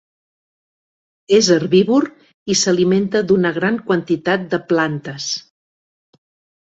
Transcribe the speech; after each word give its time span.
És 1.39 1.49
herbívor 1.55 2.07
i 2.53 2.57
s'alimenta 2.63 3.23
d'una 3.33 3.55
gran 3.61 3.79
quantitat 3.91 4.49
de 4.55 4.61
plantes. 4.73 5.33